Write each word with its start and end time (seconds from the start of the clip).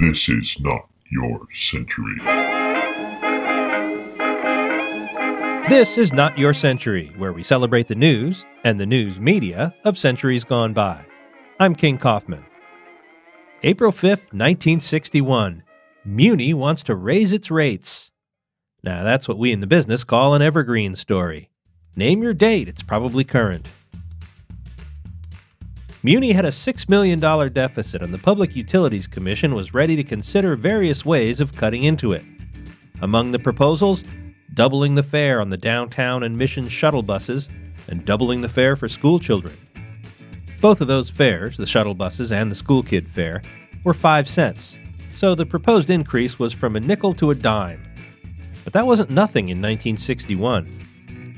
This 0.00 0.30
is 0.30 0.56
not 0.60 0.88
your 1.10 1.46
century. 1.54 2.16
This 5.68 5.98
is 5.98 6.14
Not 6.14 6.38
Your 6.38 6.54
Century, 6.54 7.12
where 7.18 7.34
we 7.34 7.42
celebrate 7.42 7.86
the 7.86 7.94
news 7.94 8.46
and 8.64 8.80
the 8.80 8.86
news 8.86 9.20
media 9.20 9.74
of 9.84 9.98
centuries 9.98 10.42
gone 10.42 10.72
by. 10.72 11.04
I'm 11.58 11.74
King 11.74 11.98
Kaufman. 11.98 12.46
April 13.62 13.92
5th, 13.92 14.32
1961. 14.32 15.64
Muni 16.06 16.54
wants 16.54 16.82
to 16.84 16.94
raise 16.94 17.34
its 17.34 17.50
rates. 17.50 18.10
Now, 18.82 19.04
that's 19.04 19.28
what 19.28 19.38
we 19.38 19.52
in 19.52 19.60
the 19.60 19.66
business 19.66 20.02
call 20.02 20.34
an 20.34 20.40
evergreen 20.40 20.96
story. 20.96 21.50
Name 21.94 22.22
your 22.22 22.32
date, 22.32 22.68
it's 22.68 22.82
probably 22.82 23.22
current. 23.22 23.68
Muni 26.02 26.32
had 26.32 26.46
a 26.46 26.50
$6 26.50 26.88
million 26.88 27.20
deficit, 27.20 28.00
and 28.00 28.14
the 28.14 28.18
Public 28.18 28.56
Utilities 28.56 29.06
Commission 29.06 29.54
was 29.54 29.74
ready 29.74 29.96
to 29.96 30.02
consider 30.02 30.56
various 30.56 31.04
ways 31.04 31.40
of 31.40 31.54
cutting 31.54 31.84
into 31.84 32.12
it. 32.12 32.24
Among 33.02 33.32
the 33.32 33.38
proposals, 33.38 34.02
doubling 34.54 34.94
the 34.94 35.02
fare 35.02 35.42
on 35.42 35.50
the 35.50 35.58
downtown 35.58 36.22
and 36.22 36.38
mission 36.38 36.70
shuttle 36.70 37.02
buses, 37.02 37.50
and 37.86 38.04
doubling 38.06 38.40
the 38.40 38.48
fare 38.48 38.76
for 38.76 38.88
school 38.88 39.18
children. 39.18 39.54
Both 40.62 40.80
of 40.80 40.88
those 40.88 41.10
fares, 41.10 41.58
the 41.58 41.66
shuttle 41.66 41.94
buses 41.94 42.32
and 42.32 42.50
the 42.50 42.54
school 42.54 42.82
kid 42.82 43.06
fare, 43.06 43.42
were 43.84 43.92
5 43.92 44.26
cents, 44.26 44.78
so 45.14 45.34
the 45.34 45.44
proposed 45.44 45.90
increase 45.90 46.38
was 46.38 46.54
from 46.54 46.76
a 46.76 46.80
nickel 46.80 47.12
to 47.14 47.30
a 47.30 47.34
dime. 47.34 47.82
But 48.64 48.72
that 48.72 48.86
wasn't 48.86 49.10
nothing 49.10 49.50
in 49.50 49.58
1961. 49.58 50.86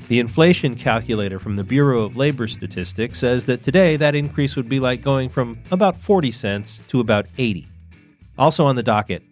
The 0.09 0.19
inflation 0.19 0.75
calculator 0.75 1.39
from 1.39 1.55
the 1.55 1.63
Bureau 1.63 2.03
of 2.03 2.17
Labor 2.17 2.49
Statistics 2.49 3.19
says 3.19 3.45
that 3.45 3.63
today 3.63 3.95
that 3.95 4.15
increase 4.15 4.57
would 4.57 4.67
be 4.67 4.81
like 4.81 5.01
going 5.01 5.29
from 5.29 5.57
about 5.71 5.97
40 5.97 6.29
cents 6.31 6.83
to 6.89 6.99
about 6.99 7.25
80. 7.37 7.69
Also 8.37 8.65
on 8.65 8.75
the 8.75 8.83
docket, 8.83 9.23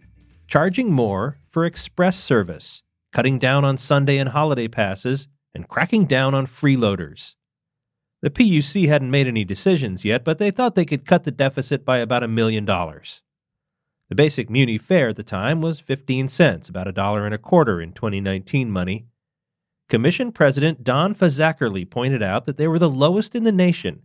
charging 0.48 0.94
more 0.94 1.38
for 1.50 1.66
express 1.66 2.18
service, 2.18 2.84
cutting 3.12 3.38
down 3.38 3.66
on 3.66 3.78
Sunday 3.78 4.18
and 4.18 4.30
holiday 4.30 4.70
passes, 4.70 5.28
and 5.54 5.68
cracking 5.68 6.06
down 6.06 6.34
on 6.34 6.48
freeloaders. 6.48 7.36
The 8.22 8.30
PUC 8.30 8.88
hadn't 8.88 9.12
made 9.12 9.28
any 9.28 9.44
decisions 9.44 10.06
yet, 10.06 10.24
but 10.24 10.38
they 10.38 10.52
thought 10.52 10.76
they 10.76 10.86
could 10.86 11.06
cut 11.06 11.26
the 11.26 11.32
deficit 11.32 11.84
by 11.84 11.98
about 11.98 12.24
a 12.24 12.30
million 12.30 12.64
dollars. 12.64 13.24
The 14.08 14.16
basic 14.16 14.50
Muni 14.50 14.78
fare 14.78 15.10
at 15.10 15.16
the 15.18 15.24
time 15.24 15.62
was 15.62 15.82
15 15.82 16.30
cents, 16.30 16.70
about 16.70 16.88
a 16.88 16.94
dollar 16.94 17.26
and 17.26 17.34
a 17.34 17.38
quarter 17.38 17.82
in 17.82 17.92
2019 17.92 18.72
money, 18.72 19.08
Commission 19.92 20.32
President 20.32 20.86
Don 20.86 21.14
Fazakerly 21.14 21.84
pointed 21.84 22.24
out 22.24 22.46
that 22.46 22.56
they 22.56 22.66
were 22.66 22.80
the 22.80 22.90
lowest 22.90 23.36
in 23.36 23.44
the 23.44 23.52
nation, 23.52 24.04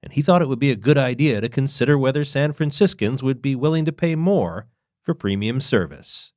and 0.00 0.12
he 0.12 0.22
thought 0.22 0.40
it 0.40 0.48
would 0.48 0.60
be 0.60 0.70
a 0.70 0.76
good 0.76 0.96
idea 0.96 1.40
to 1.40 1.48
consider 1.48 1.98
whether 1.98 2.24
San 2.24 2.52
Franciscans 2.52 3.24
would 3.24 3.42
be 3.42 3.56
willing 3.56 3.84
to 3.86 3.92
pay 3.92 4.14
more 4.14 4.68
for 5.02 5.14
premium 5.14 5.60
service. 5.60 6.30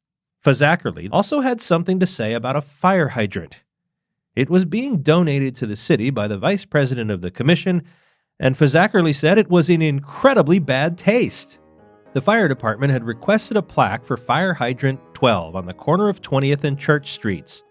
Fazakerly 0.44 1.08
also 1.12 1.42
had 1.42 1.62
something 1.62 2.00
to 2.00 2.08
say 2.08 2.34
about 2.34 2.56
a 2.56 2.62
fire 2.62 3.10
hydrant. 3.10 3.58
It 4.36 4.50
was 4.50 4.66
being 4.66 5.04
donated 5.04 5.56
to 5.58 5.68
the 5.68 5.76
city 5.76 6.10
by 6.10 6.28
the 6.28 6.40
vice 6.40 6.66
president 6.66 7.12
of 7.12 7.22
the 7.22 7.30
commission, 7.30 7.84
and 8.40 8.58
Fazakerly 8.58 9.14
said 9.14 9.38
it 9.38 9.52
was 9.52 9.70
in 9.70 9.84
incredibly 9.84 10.58
bad 10.58 10.98
taste. 10.98 11.60
The 12.14 12.24
fire 12.24 12.48
department 12.48 12.92
had 12.92 13.04
requested 13.04 13.56
a 13.56 13.62
plaque 13.62 14.04
for 14.04 14.18
fire 14.18 14.56
hydrant 14.56 15.00
12 15.14 15.56
on 15.56 15.68
the 15.68 15.76
corner 15.76 16.10
of 16.10 16.24
20th 16.24 16.64
and 16.64 16.80
Church 16.80 17.12
Streets 17.12 17.62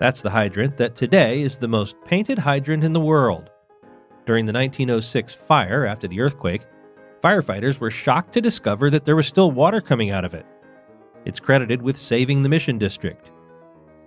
that's 0.00 0.22
the 0.22 0.30
hydrant 0.30 0.78
that 0.78 0.96
today 0.96 1.42
is 1.42 1.58
the 1.58 1.68
most 1.68 1.94
painted 2.06 2.38
hydrant 2.38 2.82
in 2.82 2.94
the 2.94 3.00
world. 3.00 3.50
During 4.24 4.46
the 4.46 4.52
1906 4.52 5.34
fire 5.34 5.84
after 5.84 6.08
the 6.08 6.22
earthquake, 6.22 6.62
firefighters 7.22 7.78
were 7.78 7.90
shocked 7.90 8.32
to 8.32 8.40
discover 8.40 8.88
that 8.88 9.04
there 9.04 9.14
was 9.14 9.26
still 9.26 9.50
water 9.50 9.82
coming 9.82 10.10
out 10.10 10.24
of 10.24 10.32
it. 10.32 10.46
It's 11.26 11.38
credited 11.38 11.82
with 11.82 11.98
saving 11.98 12.42
the 12.42 12.48
Mission 12.48 12.78
District. 12.78 13.30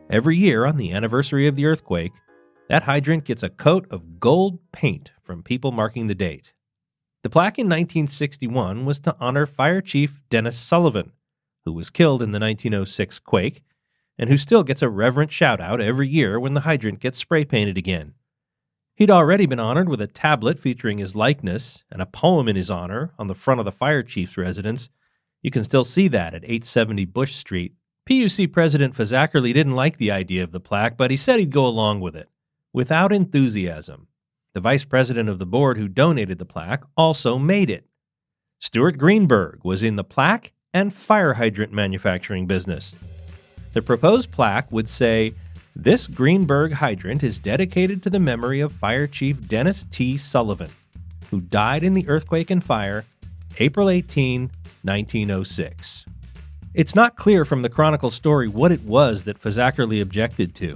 Every 0.10 0.36
year 0.36 0.66
on 0.66 0.78
the 0.78 0.92
anniversary 0.92 1.46
of 1.46 1.56
the 1.56 1.68
earthquake, 1.68 2.14
that 2.70 2.84
hydrant 2.84 3.26
gets 3.26 3.44
a 3.44 3.50
coat 3.50 3.86
of 3.92 4.20
gold 4.20 4.58
paint 4.72 5.12
from 5.22 5.44
people 5.44 5.72
marking 5.72 6.08
the 6.08 6.16
date. 6.16 6.54
The 7.22 7.30
plaque 7.30 7.60
in 7.60 7.68
1961 7.68 8.84
was 8.84 9.00
to 9.02 9.16
honor 9.20 9.46
Fire 9.46 9.80
Chief 9.80 10.22
Dennis 10.32 10.58
Sullivan, 10.58 11.12
who 11.66 11.72
was 11.72 11.92
killed 11.92 12.24
in 12.24 12.32
the 12.32 12.40
1906 12.40 13.20
quake 13.20 13.64
and 14.18 14.30
who 14.30 14.38
still 14.38 14.64
gets 14.64 14.82
a 14.82 14.90
reverent 14.90 15.32
shout 15.32 15.60
out 15.60 15.82
every 15.82 16.08
year 16.08 16.40
when 16.40 16.54
the 16.54 16.62
hydrant 16.62 17.00
gets 17.00 17.18
spray 17.18 17.44
painted 17.46 17.78
again. 17.78 18.14
He'd 18.96 19.10
already 19.10 19.48
been 19.48 19.60
honored 19.60 19.90
with 19.90 20.02
a 20.02 20.08
tablet 20.08 20.60
featuring 20.60 21.00
his 21.00 21.16
likeness 21.16 21.84
and 21.92 22.02
a 22.02 22.06
poem 22.06 22.48
in 22.48 22.56
his 22.56 22.70
honor 22.70 23.12
on 23.18 23.28
the 23.28 23.36
front 23.36 23.60
of 23.60 23.66
the 23.66 23.72
fire 23.72 24.04
chief's 24.04 24.38
residence. 24.38 24.90
You 25.42 25.50
can 25.50 25.64
still 25.64 25.84
see 25.84 26.08
that 26.10 26.36
at 26.36 26.44
870 26.44 27.06
Bush 27.06 27.36
Street. 27.36 27.74
PUC 28.08 28.52
President 28.52 28.96
Fazakerly 28.96 29.54
didn't 29.54 29.76
like 29.76 29.98
the 29.98 30.12
idea 30.12 30.44
of 30.44 30.52
the 30.52 30.60
plaque, 30.60 30.96
but 30.98 31.10
he 31.10 31.18
said 31.18 31.40
he'd 31.40 31.52
go 31.52 31.66
along 31.66 32.02
with 32.02 32.16
it, 32.16 32.30
without 32.72 33.12
enthusiasm. 33.12 34.08
The 34.54 34.60
vice 34.60 34.86
president 34.86 35.30
of 35.30 35.40
the 35.40 35.48
board 35.48 35.78
who 35.78 35.88
donated 35.88 36.38
the 36.38 36.46
plaque 36.46 36.84
also 36.96 37.40
made 37.40 37.72
it. 37.72 37.88
Stuart 38.60 38.98
Greenberg 38.98 39.62
was 39.64 39.82
in 39.82 39.96
the 39.96 40.04
plaque 40.04 40.54
and 40.74 40.94
fire 40.94 41.34
hydrant 41.34 41.74
manufacturing 41.74 42.46
business. 42.46 42.94
The 43.74 43.82
proposed 43.82 44.32
plaque 44.32 44.72
would 44.72 44.88
say, 44.88 45.34
This 45.76 46.06
Greenberg 46.06 46.74
hydrant 46.74 47.24
is 47.24 47.40
dedicated 47.40 48.04
to 48.04 48.10
the 48.12 48.20
memory 48.20 48.60
of 48.60 48.72
Fire 48.72 49.08
Chief 49.08 49.48
Dennis 49.48 49.86
T. 49.90 50.16
Sullivan, 50.16 50.72
who 51.32 51.42
died 51.42 51.84
in 51.84 51.96
the 51.96 52.08
earthquake 52.08 52.52
and 52.52 52.64
fire 52.64 53.04
April 53.58 53.90
18, 53.90 54.52
1906. 54.84 56.06
It's 56.76 56.96
not 56.96 57.16
clear 57.16 57.46
from 57.46 57.64
the 57.64 57.70
Chronicle 57.70 58.12
story 58.12 58.48
what 58.48 58.72
it 58.72 58.84
was 58.84 59.24
that 59.24 59.42
Fazakerly 59.42 60.02
objected 60.02 60.54
to. 60.56 60.76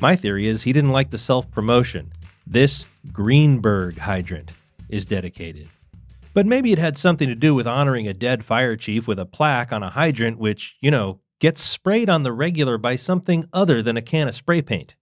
My 0.00 0.16
theory 0.16 0.48
is 0.48 0.62
he 0.62 0.72
didn't 0.72 0.92
like 0.92 1.10
the 1.10 1.18
self 1.18 1.50
promotion. 1.52 2.10
This 2.44 2.86
Greenberg 3.12 3.98
hydrant 3.98 4.52
is 4.88 5.04
dedicated. 5.04 5.68
But 6.34 6.46
maybe 6.46 6.72
it 6.72 6.78
had 6.78 6.98
something 6.98 7.28
to 7.28 7.34
do 7.34 7.54
with 7.54 7.66
honoring 7.66 8.06
a 8.06 8.14
dead 8.14 8.44
fire 8.44 8.76
chief 8.76 9.06
with 9.06 9.18
a 9.18 9.26
plaque 9.26 9.72
on 9.72 9.82
a 9.82 9.90
hydrant, 9.90 10.38
which, 10.38 10.76
you 10.80 10.90
know, 10.90 11.20
gets 11.38 11.62
sprayed 11.62 12.08
on 12.08 12.22
the 12.22 12.32
regular 12.32 12.78
by 12.78 12.96
something 12.96 13.46
other 13.52 13.82
than 13.82 13.96
a 13.96 14.02
can 14.02 14.28
of 14.28 14.34
spray 14.34 14.62
paint. 14.62 14.96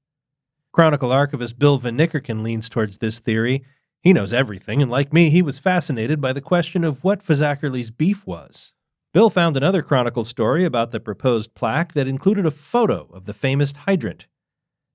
Chronicle 0.72 1.12
archivist 1.12 1.58
Bill 1.58 1.78
Van 1.78 1.96
Niekerken 1.96 2.42
leans 2.42 2.68
towards 2.68 2.98
this 2.98 3.20
theory. 3.20 3.64
He 4.02 4.12
knows 4.12 4.32
everything, 4.32 4.82
and 4.82 4.90
like 4.90 5.12
me, 5.12 5.30
he 5.30 5.40
was 5.40 5.58
fascinated 5.58 6.20
by 6.20 6.32
the 6.32 6.40
question 6.40 6.84
of 6.84 7.02
what 7.04 7.24
Fazakerly's 7.24 7.90
beef 7.90 8.26
was. 8.26 8.72
Bill 9.12 9.30
found 9.30 9.56
another 9.56 9.80
Chronicle 9.80 10.24
story 10.24 10.64
about 10.64 10.90
the 10.90 10.98
proposed 10.98 11.54
plaque 11.54 11.92
that 11.92 12.08
included 12.08 12.44
a 12.44 12.50
photo 12.50 13.08
of 13.12 13.26
the 13.26 13.32
famous 13.32 13.72
hydrant. 13.72 14.26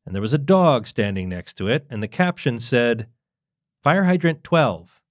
And 0.05 0.13
there 0.13 0.21
was 0.21 0.33
a 0.33 0.37
dog 0.37 0.87
standing 0.87 1.29
next 1.29 1.53
to 1.53 1.69
it, 1.69 1.87
and 1.89 2.03
the 2.03 2.07
caption 2.09 2.59
said, 2.59 3.07
Fire 3.81 4.03
Hydrant 4.03 4.43
12 4.43 5.01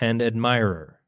and 0.00 0.22
Admirer. 0.22 1.00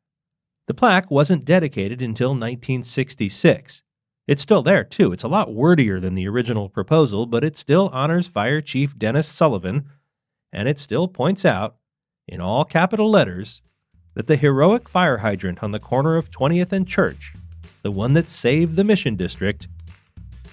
The 0.67 0.75
plaque 0.75 1.11
wasn't 1.11 1.45
dedicated 1.45 2.03
until 2.03 2.31
1966, 2.31 3.83
it's 4.29 4.43
still 4.43 4.63
there, 4.63 4.85
too. 4.85 5.11
It's 5.15 5.25
a 5.25 5.29
lot 5.29 5.55
wordier 5.55 5.99
than 5.99 6.15
the 6.15 6.29
original 6.29 6.69
proposal, 6.69 7.25
but 7.25 7.43
it 7.43 7.57
still 7.57 7.89
honors 7.95 8.29
Fire 8.29 8.61
Chief 8.61 8.97
Dennis 8.99 9.27
Sullivan, 9.27 9.87
and 10.53 10.69
it 10.69 10.79
still 10.79 11.09
points 11.09 11.47
out, 11.47 11.77
in 12.29 12.39
all 12.39 12.67
capital 12.67 13.11
letters, 13.11 13.63
that 14.13 14.27
the 14.27 14.37
heroic 14.37 14.87
fire 14.87 15.19
hydrant 15.19 15.63
on 15.63 15.71
the 15.71 15.81
corner 15.81 16.17
of 16.17 16.31
20th 16.31 16.73
and 16.73 16.87
Church, 16.87 17.33
the 17.83 17.91
one 17.91 18.13
that 18.13 18.29
saved 18.29 18.77
the 18.77 18.85
Mission 18.85 19.17
District, 19.17 19.67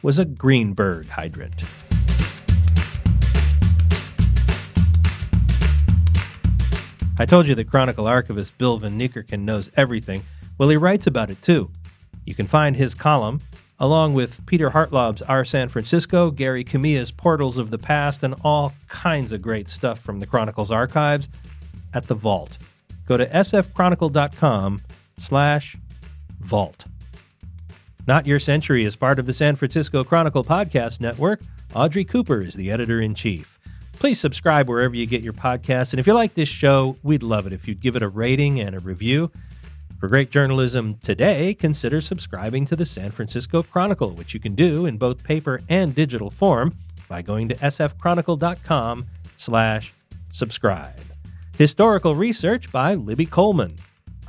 was 0.02 0.18
a 0.20 0.26
Greenberg 0.26 1.10
hydrant. 1.10 1.66
I 7.20 7.26
told 7.26 7.46
you 7.46 7.56
the 7.56 7.66
Chronicle 7.66 8.08
archivist 8.08 8.58
Bill 8.58 8.78
Van 8.78 8.98
Niekerken 8.98 9.42
knows 9.42 9.70
everything. 9.76 10.24
Well, 10.58 10.70
he 10.70 10.78
writes 10.78 11.08
about 11.08 11.30
it 11.30 11.42
too. 11.42 11.70
You 12.26 12.36
can 12.36 12.48
find 12.48 12.78
his 12.78 12.94
column 12.94 13.42
along 13.80 14.14
with 14.14 14.46
Peter 14.46 14.70
Hartlaub's 14.70 15.22
Our 15.22 15.46
San 15.46 15.70
Francisco, 15.70 16.32
Gary 16.32 16.64
Kamiya's 16.64 17.12
Portals 17.12 17.58
of 17.58 17.72
the 17.72 17.78
Past, 17.78 18.24
and 18.24 18.36
all 18.44 18.74
kinds 18.88 19.32
of 19.32 19.42
great 19.42 19.68
stuff 19.68 20.00
from 20.00 20.20
the 20.20 20.26
Chronicles 20.26 20.72
archives 20.72 21.30
at 21.94 22.08
the 22.08 22.16
Vault. 22.16 22.58
Go 23.08 23.18
to 23.18 23.26
sfchronicle.com 23.28 24.82
slash 25.18 25.78
vault. 26.40 26.86
Not 28.08 28.28
Your 28.28 28.40
Century 28.40 28.86
is 28.86 28.96
part 28.96 29.20
of 29.20 29.26
the 29.26 29.34
San 29.34 29.56
Francisco 29.56 30.04
Chronicle 30.04 30.44
podcast 30.44 31.02
network. 31.02 31.42
Audrey 31.74 32.06
Cooper 32.06 32.42
is 32.42 32.54
the 32.54 32.72
editor 32.72 33.02
in 33.02 33.16
chief. 33.16 33.60
Please 33.94 34.20
subscribe 34.20 34.68
wherever 34.68 34.96
you 34.96 35.06
get 35.06 35.24
your 35.24 35.34
podcasts. 35.34 35.92
And 35.92 36.00
if 36.00 36.06
you 36.06 36.14
like 36.14 36.34
this 36.36 36.50
show, 36.50 36.98
we'd 37.02 37.24
love 37.24 37.48
it 37.48 37.54
if 37.54 37.68
you'd 37.68 37.82
give 37.82 37.96
it 37.96 38.04
a 38.04 38.08
rating 38.08 38.60
and 38.60 38.76
a 38.76 38.80
review. 38.80 39.32
For 40.06 40.10
great 40.10 40.30
journalism 40.30 41.00
today, 41.02 41.56
consider 41.56 42.00
subscribing 42.00 42.68
to 42.68 42.76
the 42.76 42.86
San 42.86 43.10
Francisco 43.10 43.64
Chronicle, 43.64 44.12
which 44.12 44.36
you 44.36 44.40
can 44.40 44.54
do 44.54 44.86
in 44.86 45.00
both 45.00 45.24
paper 45.24 45.62
and 45.68 45.96
digital 45.96 46.30
form 46.30 46.76
by 47.08 47.24
going 47.24 47.50
to 47.50 47.56
sfchronicle.com 47.56 49.08
slash 49.38 49.96
subscribe. 50.30 51.02
Historical 51.58 52.16
research 52.16 52.72
by 52.72 52.94
Libby 52.94 53.26
Coleman. 53.26 53.78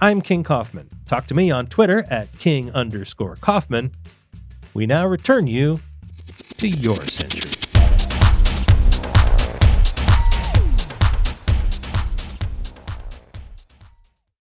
I'm 0.00 0.22
King 0.22 0.44
Kaufman. 0.44 0.88
Talk 1.04 1.26
to 1.26 1.34
me 1.34 1.50
on 1.50 1.66
Twitter 1.66 2.06
at 2.08 2.32
king 2.38 2.72
underscore 2.72 3.36
Kaufman. 3.36 3.90
We 4.72 4.86
now 4.86 5.06
return 5.06 5.46
you 5.46 5.80
to 6.56 6.68
your 6.68 7.02
century. 7.02 7.55